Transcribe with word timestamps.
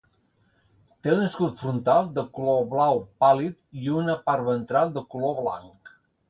Té 1.07 1.11
un 1.15 1.19
escut 1.25 1.59
frontal 1.63 2.09
de 2.15 2.23
color 2.37 2.63
blau 2.71 3.03
pàl·lid 3.25 3.83
i 3.85 3.93
una 3.99 4.17
part 4.31 4.49
ventral 4.49 4.95
de 4.97 5.05
color 5.15 5.39
blanc. 5.43 5.95